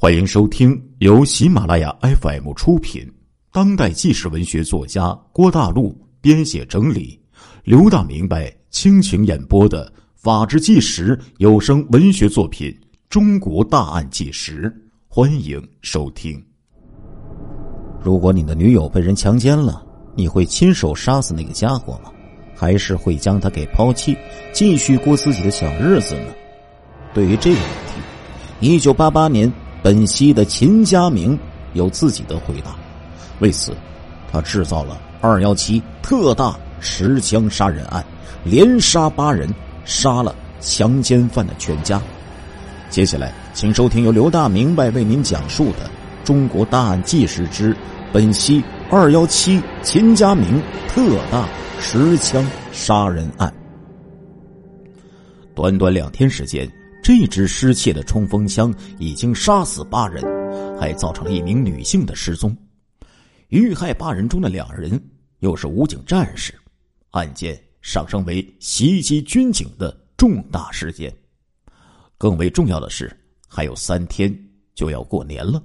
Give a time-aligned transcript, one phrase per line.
[0.00, 3.04] 欢迎收听由喜马拉雅 FM 出品、
[3.50, 7.20] 当代纪实文学作家郭大陆编写整理、
[7.64, 9.84] 刘大明白倾情演播的
[10.14, 12.70] 《法制纪实》有声文学作品
[13.10, 14.70] 《中国大案纪实》，
[15.08, 16.40] 欢迎收听。
[18.00, 22.12] 如果你的女友被人强奸了，你会亲手杀死那个家伙吗？
[22.54, 24.16] 还是会将他给抛弃，
[24.52, 26.32] 继续过自己的小日子呢？
[27.12, 28.00] 对于这个问题，
[28.60, 29.52] 一九八八年。
[29.88, 31.38] 本溪的秦家明
[31.72, 32.76] 有自己的回答，
[33.40, 33.72] 为此，
[34.30, 38.04] 他制造了二幺七特大持枪杀人案，
[38.44, 39.48] 连杀八人，
[39.86, 42.02] 杀了强奸犯的全家。
[42.90, 45.86] 接下来，请收听由刘大明白为您讲述的
[46.22, 47.74] 《中国大案纪实之
[48.12, 51.48] 本溪二幺七秦家明特大
[51.80, 53.50] 持枪杀人案》。
[55.54, 56.70] 短短两天时间。
[57.08, 60.22] 这只失窃的冲锋枪已经杀死八人，
[60.78, 62.54] 还造成了一名女性的失踪。
[63.48, 65.02] 遇害八人中的两人
[65.38, 66.52] 又是武警战士，
[67.12, 71.10] 案件上升为袭击军警的重大事件。
[72.18, 73.10] 更为重要的是，
[73.48, 74.30] 还有三天
[74.74, 75.62] 就要过年了，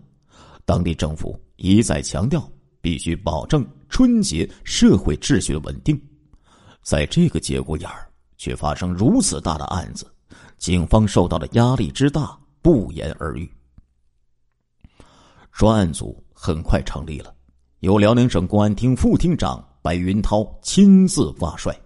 [0.64, 6.02] 当地政府一再强调必须保证春节社会秩序的稳定，
[6.84, 10.10] 在这个节骨眼儿却发生如此大的案子。
[10.64, 13.52] 警方受到的压力之大，不言而喻。
[15.52, 17.36] 专案组很快成立了，
[17.82, 21.78] 由辽宁省公安厅副厅长白云涛亲自挂帅。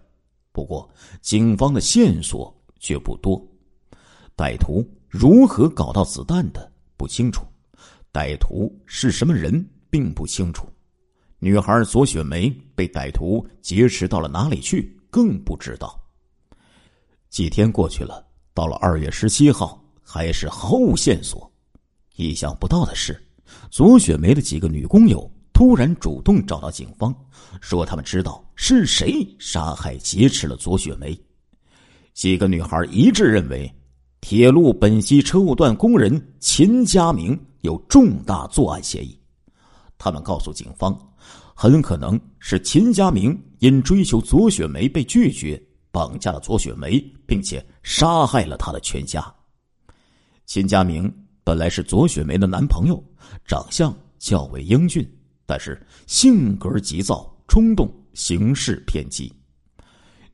[0.52, 0.88] 不过，
[1.24, 3.44] 警方的线索却不多。
[4.36, 7.48] 歹徒如何搞到子弹的不清楚，
[8.14, 10.70] 歹徒是什么人并不清楚。
[11.40, 16.00] 女孩左雪梅被歹徒劫持到了哪里去，更不知道。
[17.32, 18.27] 几天过去了。
[18.58, 21.48] 到了二月十七号，还是毫无线索。
[22.16, 23.16] 意想不到的是，
[23.70, 27.16] 左雪梅的几个女工友突然主动找到警方，
[27.62, 31.16] 说他们知道是谁杀害劫持了左雪梅。
[32.16, 33.72] 几个女孩一致认为，
[34.22, 39.16] 铁路本溪车务段工人秦家明有重大作案嫌疑。
[40.00, 41.00] 他们告诉警方，
[41.54, 45.64] 很可能是秦家明因追求左雪梅被拒绝。
[45.98, 49.34] 绑架了左雪梅，并且杀害了她的全家。
[50.46, 51.12] 秦家明
[51.44, 53.04] 本来是左雪梅的男朋友，
[53.48, 55.04] 长相较为英俊，
[55.48, 59.34] 但是性格急躁、冲动，行事偏激。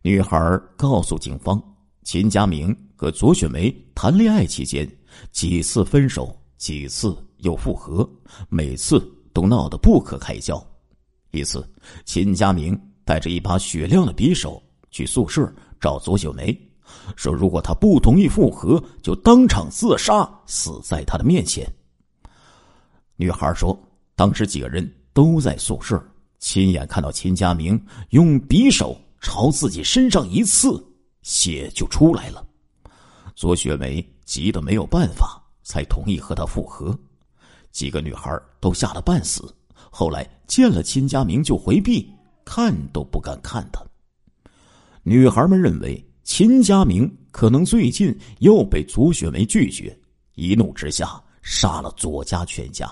[0.02, 0.38] 女孩
[0.76, 1.64] 告诉警方，
[2.04, 4.86] 秦家明和左雪梅谈恋爱期间，
[5.32, 8.06] 几次分手，几次又复合，
[8.50, 9.02] 每次
[9.32, 10.62] 都闹得不可开交。
[11.32, 11.66] 一次，
[12.04, 14.62] 秦家明带着一把雪亮的匕首。
[14.94, 16.58] 去宿舍找左雪梅，
[17.16, 21.68] 说如果他不同意复合，就当场自杀，死在他的面前。
[23.16, 23.78] 女孩说，
[24.16, 26.02] 当时几个人都在宿舍，
[26.38, 30.82] 亲眼看到秦家明用匕首朝自己身上一刺，
[31.24, 32.46] 血就出来了。
[33.36, 36.96] 左雪梅急得没有办法，才同意和他复合。
[37.72, 39.52] 几个女孩都吓得半死，
[39.90, 42.08] 后来见了秦家明就回避，
[42.46, 43.84] 看都不敢看他。
[45.06, 49.98] 女孩们认为秦家明可能最近又被左雪梅拒绝，
[50.36, 52.90] 一怒之下杀了左家全家。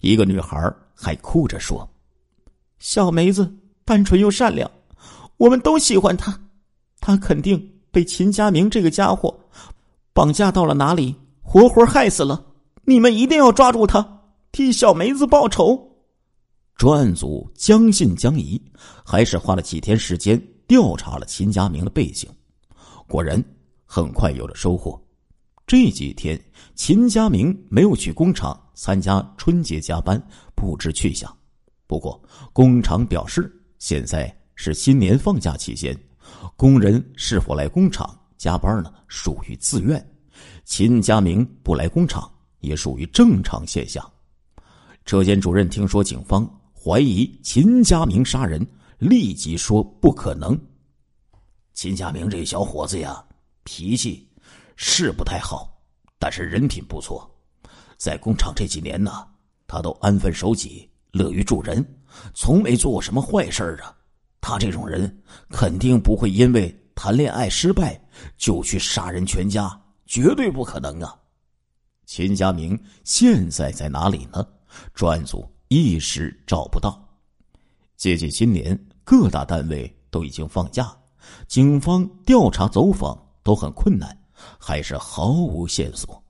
[0.00, 1.88] 一个女孩还哭着说
[2.78, 3.50] ：“小梅子
[3.86, 4.70] 单纯又善良，
[5.38, 6.38] 我们都喜欢她。
[7.00, 9.34] 她肯定被秦家明这个家伙
[10.12, 12.44] 绑架到了哪里，活活害死了。
[12.84, 14.20] 你们一定要抓住他，
[14.52, 15.90] 替小梅子报仇。”
[16.76, 18.60] 专案组将信将疑，
[19.02, 20.40] 还是花了几天时间。
[20.68, 22.30] 调查了秦家明的背景，
[23.08, 23.42] 果然
[23.86, 25.02] 很快有了收获。
[25.66, 26.38] 这几天，
[26.74, 30.22] 秦家明没有去工厂参加春节加班，
[30.54, 31.34] 不知去向。
[31.86, 35.98] 不过，工厂表示，现在是新年放假期间，
[36.54, 38.92] 工人是否来工厂加班呢？
[39.08, 40.06] 属于自愿。
[40.64, 42.30] 秦家明不来工厂
[42.60, 44.06] 也属于正常现象。
[45.06, 48.66] 车间主任听说警方怀疑秦家明杀人。
[48.98, 50.58] 立即说不可能。
[51.72, 53.24] 秦家明这小伙子呀，
[53.62, 54.28] 脾气
[54.76, 55.80] 是不太好，
[56.18, 57.28] 但是人品不错。
[57.96, 59.26] 在工厂这几年呢，
[59.66, 61.84] 他都安分守己，乐于助人，
[62.34, 63.94] 从没做过什么坏事啊。
[64.40, 68.00] 他这种人肯定不会因为谈恋爱失败
[68.36, 71.16] 就去杀人全家，绝对不可能啊。
[72.06, 74.46] 秦家明现在在哪里呢？
[74.94, 77.07] 专案组一时找不到。
[77.98, 78.78] 接近新年。
[79.04, 80.94] 各大单位都已经放假，
[81.46, 84.14] 警方调查走访都很困难，
[84.58, 86.22] 还是毫无线索。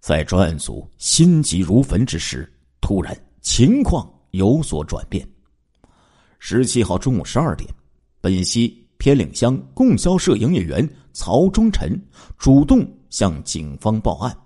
[0.00, 5.24] 在专案组心急如焚之时，突然情况有所转变。
[6.40, 7.72] 十七号中午十二点，
[8.20, 11.96] 本溪偏岭乡供销社营业员曹忠臣
[12.36, 14.36] 主动向警方报案：“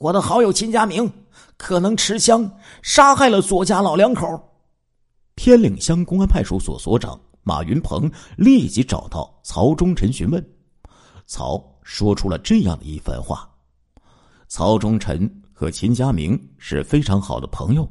[0.00, 1.12] 我的好友秦家明
[1.58, 2.50] 可能持枪
[2.80, 4.26] 杀害了左家老两口。”
[5.36, 10.42] 天岭乡公安派出所所长马云鹏立即找到曹忠臣询问，
[11.26, 13.46] 曹说出了这样的一番话
[14.48, 17.86] ：“曹忠臣和秦家明是非常好的朋友，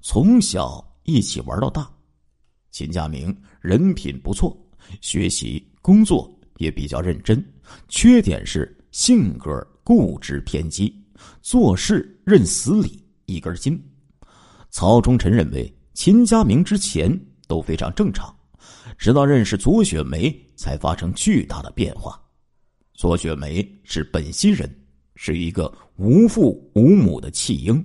[0.00, 1.88] 从小一起玩到大。”
[2.72, 4.56] 秦家明人品不错，
[5.00, 7.44] 学习工作也比较认真，
[7.88, 11.01] 缺点是性格固执偏激，
[11.40, 13.82] 做事认死理，一根筋。
[14.70, 18.34] 曹忠臣认为秦家明之前都非常正常，
[18.96, 22.20] 直到认识左雪梅才发生巨大的变化。
[22.94, 24.72] 左雪梅是本溪人，
[25.16, 27.84] 是一个无父无母的弃婴。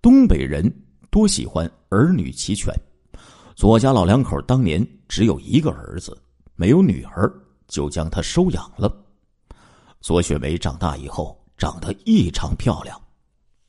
[0.00, 0.72] 东北人
[1.10, 2.74] 多喜欢儿女齐全。
[3.54, 6.16] 左家老两口当年只有一个儿子，
[6.56, 7.32] 没有女儿，
[7.68, 8.92] 就将他收养了。
[10.00, 13.00] 左雪梅长大以后长得异常漂亮，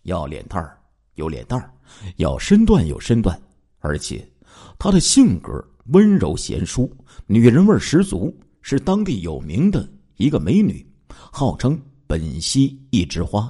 [0.02, 0.78] 要脸蛋儿
[1.14, 1.72] 有脸蛋儿，
[2.18, 3.42] 要身段有身段，
[3.80, 4.30] 而且
[4.78, 6.94] 她的性格温柔贤淑，
[7.26, 13.50] 女人味十足，是当地有名的一个美女，号称本溪一枝花。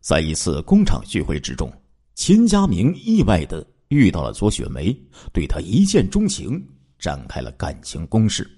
[0.00, 1.70] 在一次工厂聚会之中，
[2.14, 3.62] 秦家明意外的。
[3.88, 4.98] 遇到了左雪梅，
[5.34, 6.66] 对她一见钟情，
[6.98, 8.50] 展开了感情攻势。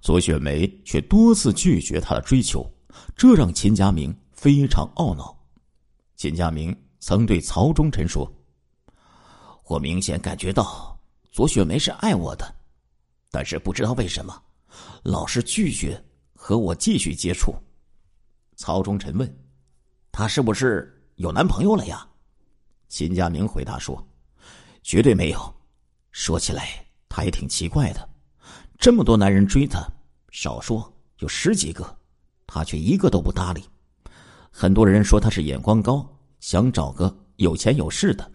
[0.00, 2.68] 左雪梅却多次拒绝他的追求，
[3.16, 5.36] 这让秦家明非常懊恼。
[6.16, 8.32] 秦家明曾对曹忠臣说
[9.66, 10.98] ：“我明显感觉到
[11.30, 12.54] 左雪梅是爱我的，
[13.30, 14.42] 但是不知道为什么，
[15.02, 16.02] 老是拒绝
[16.34, 17.54] 和我继续接触。”
[18.56, 19.38] 曹忠臣问
[20.12, 22.06] ：“她是不是有男朋友了呀？”
[22.88, 24.06] 秦家明回答说。
[24.86, 25.54] 绝对没有。
[26.12, 28.06] 说起来，他也挺奇怪的，
[28.78, 29.82] 这么多男人追她，
[30.30, 31.98] 少说有十几个，
[32.54, 33.64] 他却一个都不搭理。
[34.48, 36.08] 很多人说他是眼光高，
[36.38, 38.30] 想找个有钱有势的。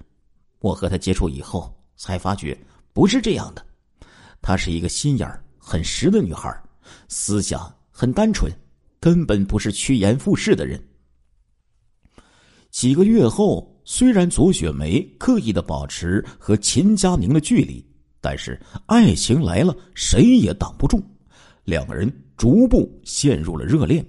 [0.60, 2.58] 我和他接触以后，才发觉
[2.92, 3.66] 不是这样的。
[4.42, 5.26] 她是一个心眼
[5.58, 6.54] 很实的女孩，
[7.08, 8.52] 思想很单纯，
[9.00, 10.78] 根本不是趋炎附势的人。
[12.72, 13.74] 几个月后。
[13.92, 17.84] 虽然左雪梅刻意的保持和秦佳宁的距离，
[18.22, 21.04] 但是爱情来了，谁也挡不住。
[21.70, 24.06] 两个人逐步陷入了热恋。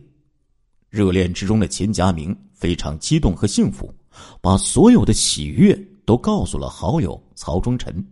[0.88, 3.94] 热恋之中的秦家明非常激动和幸福，
[4.40, 8.04] 把所有的喜悦都告诉了好友曹忠臣。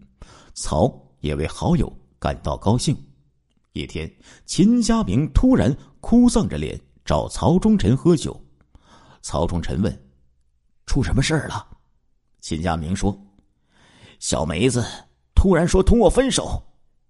[0.54, 2.96] 曹也为好友感到高兴。
[3.72, 4.12] 一天，
[4.44, 8.38] 秦家明突然哭丧着脸找曹忠臣喝酒。
[9.22, 10.04] 曹忠臣问。
[10.86, 11.66] 出什么事儿了？
[12.40, 13.14] 秦家明说
[14.20, 14.82] ：“小梅子
[15.34, 16.62] 突然说同我分手，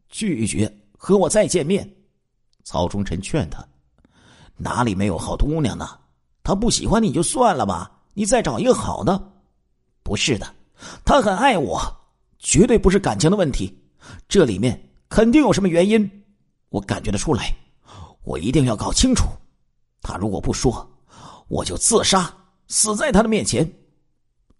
[0.09, 1.89] 拒绝和我再见面。”
[2.71, 3.67] 曹忠臣劝他
[4.59, 5.89] ：“哪里没有好姑娘呢？
[6.43, 9.33] 她不喜欢你就算了吧，你再找一个好的。
[10.05, 10.55] ”“不是的，
[11.03, 11.81] 她很爱我，
[12.39, 13.75] 绝对不是感情的问题，
[14.29, 16.23] 这里面肯定有什么原因，
[16.69, 17.57] 我感觉得出来，
[18.23, 19.25] 我一定要搞清楚。
[20.03, 20.87] 她如果不说，
[21.49, 22.31] 我就自杀。”
[22.69, 23.67] 死在他的面前，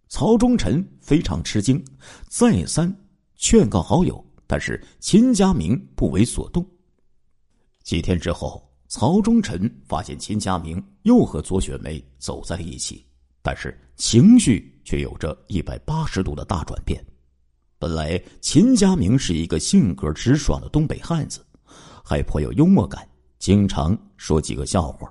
[0.09, 1.85] 曹忠臣非常吃惊，
[2.27, 2.91] 再三
[3.37, 6.67] 劝告好友，但是秦家明不为所动。
[7.89, 13.03] 几天之后，曹忠臣发现秦家明又和左雪梅走在了一起，
[13.41, 17.03] 但是情绪却有着一百八十度的大转变。
[17.79, 21.43] 本来秦家明是一个性格直爽的东北汉子，
[22.05, 25.11] 还颇有幽默感，经常说几个笑话。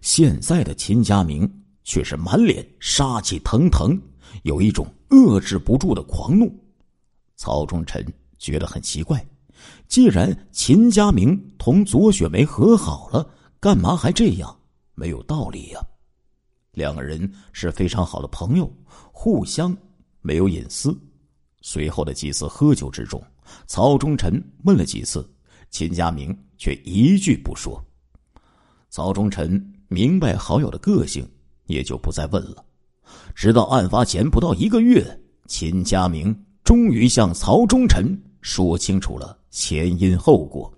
[0.00, 1.50] 现在的秦家明。
[1.88, 3.96] 却是满脸杀气腾腾，
[4.42, 6.52] 有一种遏制不住的狂怒。
[7.36, 8.04] 曹忠臣
[8.38, 9.24] 觉得很奇怪，
[9.88, 13.28] 既然秦家明同左雪梅和好了，
[13.60, 14.56] 干嘛还这样？
[14.94, 15.80] 没有道理呀。
[16.72, 18.70] 两个人是非常好的朋友，
[19.12, 19.76] 互相
[20.20, 20.96] 没有隐私。
[21.60, 23.22] 随后的几次喝酒之中，
[23.66, 25.28] 曹忠臣问了几次，
[25.70, 27.82] 秦家明却一句不说。
[28.90, 31.28] 曹忠臣明白好友的个性。
[31.66, 32.64] 也就不再问了，
[33.34, 40.70] 直到案发前不到一个月，秦家明终于向曹忠臣说清楚了前因后果。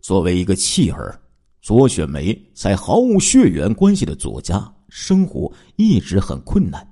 [0.00, 1.16] 作为一个弃儿，
[1.60, 6.84] 左雪梅在毫无血缘关系的左家生活一直很困难，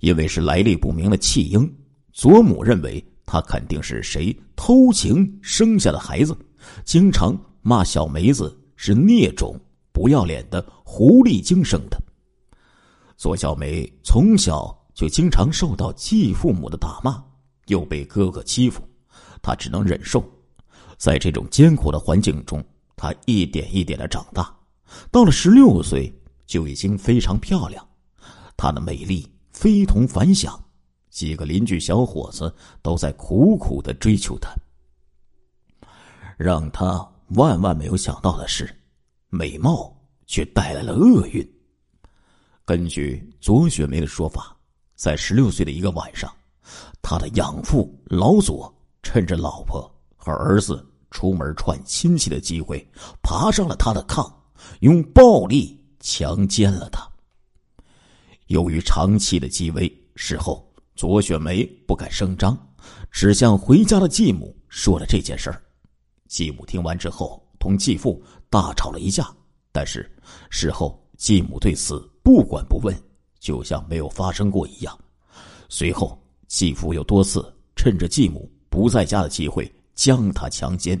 [0.00, 1.74] 因为是来历不明的弃婴，
[2.12, 6.36] 左母认为他肯定是谁偷情生下的孩子，
[6.84, 9.58] 经常骂小梅子是孽种，
[9.90, 11.98] 不要脸的狐狸精生的。
[13.16, 17.24] 左小梅从小就经常受到继父母的打骂，
[17.68, 18.86] 又被哥哥欺负，
[19.42, 20.24] 她只能忍受。
[20.96, 22.64] 在这种艰苦的环境中，
[22.96, 24.54] 她一点一点的长大，
[25.10, 26.12] 到了十六岁
[26.46, 27.84] 就已经非常漂亮，
[28.56, 30.62] 她的美丽非同凡响，
[31.10, 34.50] 几个邻居小伙子都在苦苦的追求她。
[36.38, 38.72] 让她万万没有想到的是，
[39.28, 39.92] 美貌
[40.26, 41.46] 却带来了厄运。
[42.64, 44.56] 根据左雪梅的说法，
[44.94, 46.32] 在十六岁的一个晚上，
[47.02, 48.72] 她的养父老左
[49.02, 52.86] 趁着老婆和儿子出门串亲戚的机会，
[53.22, 54.32] 爬上了他的炕，
[54.80, 57.06] 用暴力强奸了他。
[58.46, 62.56] 由于长期的积威，事后左雪梅不敢声张，
[63.10, 65.62] 只向回家的继母说了这件事儿。
[66.28, 69.26] 继母听完之后，同继父大吵了一架，
[69.70, 70.10] 但是
[70.48, 72.08] 事后继母对此。
[72.22, 72.96] 不管不问，
[73.40, 74.96] 就像没有发生过一样。
[75.68, 76.16] 随后，
[76.46, 77.44] 继父又多次
[77.74, 80.98] 趁着继母不在家的机会将他强奸。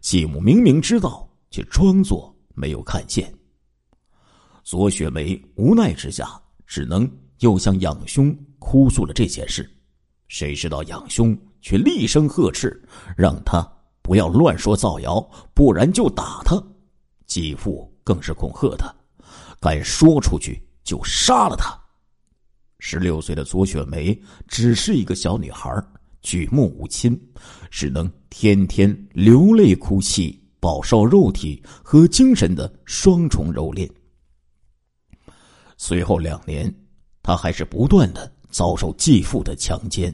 [0.00, 3.34] 继母明明知道，却装作没有看见。
[4.62, 9.68] 左雪梅无奈之下，只能又向养兄哭诉了这件事。
[10.28, 12.80] 谁知道养兄却厉声呵斥，
[13.16, 13.68] 让他
[14.00, 15.20] 不要乱说造谣，
[15.54, 16.56] 不然就打他。
[17.26, 18.94] 继父更是恐吓他。
[19.58, 21.76] 敢说出去就杀了他。
[22.78, 24.16] 十六岁的左雪梅
[24.46, 25.68] 只是一个小女孩，
[26.26, 27.16] 举目无亲，
[27.70, 33.88] 只能天天流泪哭泣，饱受肉体和精神的双重蹂躏。
[35.76, 36.74] 随后两年，
[37.22, 40.12] 他还是不断的遭受继父的强奸，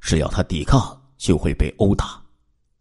[0.00, 2.18] 只要他抵抗，就会被殴打。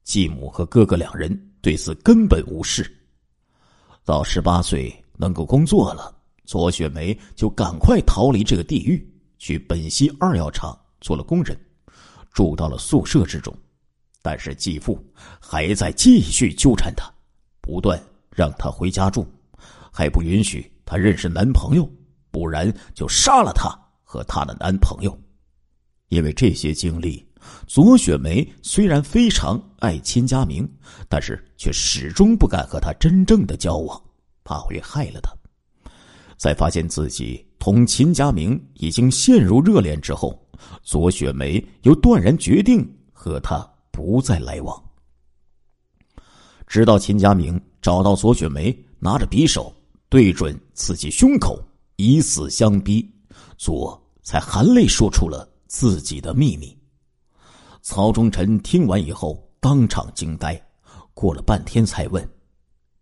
[0.06, 2.90] 继母和哥哥两人对此根本无视。
[4.06, 4.96] 到十八岁。
[5.18, 9.02] 能够工作了，左雪梅就赶快逃离这个地狱，
[9.38, 11.58] 去本溪二药厂做了工人，
[12.36, 13.52] 住到了宿舍之中。
[14.22, 15.04] 但是继父
[15.40, 17.12] 还在继续纠缠她，
[17.62, 18.00] 不断
[18.30, 19.26] 让她回家住，
[19.92, 21.90] 还不允许她认识男朋友，
[22.30, 23.70] 不然就杀了她
[24.04, 25.18] 和她的男朋友。
[26.10, 27.26] 因为这些经历，
[27.66, 30.68] 左雪梅虽然非常爱秦家明，
[31.10, 34.00] 但是却始终不敢和他真正的交往。
[34.44, 35.32] 怕会害了他，
[36.38, 40.45] 在发现自己同秦家明已经陷入热恋之后，
[40.84, 43.60] 左雪梅又断然决定和他
[43.92, 44.84] 不再来往。
[46.68, 49.74] 直到秦家明找到左雪梅，拿着匕首
[50.10, 51.64] 对准自己胸口，
[51.98, 53.08] 以死相逼，
[53.58, 56.76] 左才含泪说出了自己的秘密。
[57.82, 60.60] 曹忠臣听完以后当场惊呆，
[61.14, 62.28] 过了半天才问：“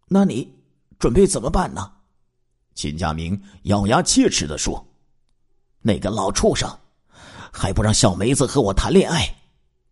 [0.09, 0.53] 那你？”
[0.99, 1.91] 准备怎么办呢？
[2.75, 4.85] 秦家明咬牙切齿的说
[5.81, 6.69] ：“那个老畜生，
[7.53, 9.33] 还不让小梅子和我谈恋爱，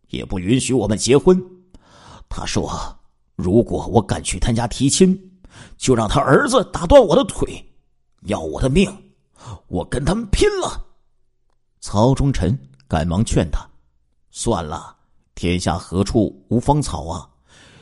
[0.09, 1.39] 也不允许我们结婚。
[2.27, 2.71] 他说，
[3.35, 5.17] 如果我敢去他家提亲，
[5.77, 7.63] 就让他儿子打断我的腿，
[8.23, 8.91] 要我的命。
[9.67, 10.83] 我跟他们拼了！”
[11.79, 13.63] 曹忠臣赶忙劝他
[14.31, 14.95] ：“算了，
[15.35, 17.29] 天下何处无芳草啊！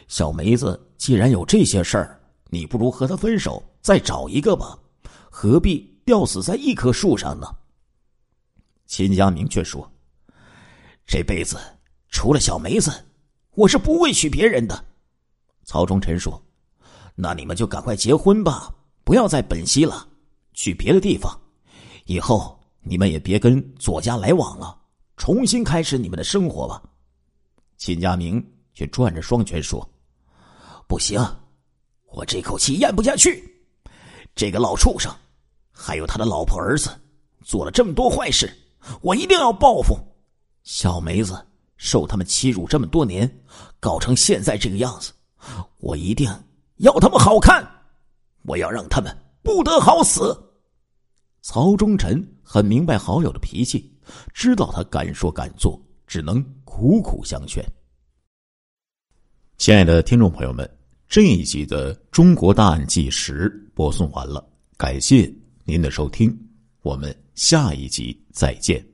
[0.09, 2.15] 小梅子既然有这些事儿。”
[2.51, 4.75] 你不如和他分手，再找一个吧，
[5.29, 7.48] 何必吊死在一棵树上呢？
[8.89, 9.89] 秦家明却说
[11.05, 11.58] ：“这辈子
[12.10, 12.91] 除了小梅子，
[13.51, 14.84] 我是不会娶别人的。”
[15.63, 16.43] 曹忠臣说
[17.13, 20.08] ：“那你们就赶快结婚吧，不要在本溪了，
[20.53, 21.39] 去别的地方。
[22.05, 24.75] 以后你们也别跟左家来往了，
[25.17, 26.81] 重新开始你们的生活吧。”
[27.77, 28.43] 秦家明
[28.74, 29.88] 却转着双拳说
[30.89, 31.24] ：“不行。”
[32.12, 33.63] 我这口气咽不下去，
[34.34, 35.13] 这个老畜生，
[35.72, 36.89] 还有他的老婆儿子，
[37.43, 38.51] 做了这么多坏事，
[39.01, 39.98] 我一定要报复。
[40.63, 41.33] 小梅子
[41.77, 43.29] 受他们欺辱这么多年，
[43.79, 45.12] 搞成现在这个样子，
[45.79, 46.29] 我一定
[46.77, 47.65] 要他们好看，
[48.43, 50.38] 我要让他们不得好死。
[51.41, 53.91] 曹忠臣很明白好友的脾气，
[54.33, 57.63] 知道他敢说敢做，只能苦苦相劝。
[59.57, 60.69] 亲爱的听众朋友们。
[61.07, 65.33] 这一集的《中国大案纪实》播送完了，感谢
[65.65, 66.31] 您的收听，
[66.83, 68.88] 我们下一集再见。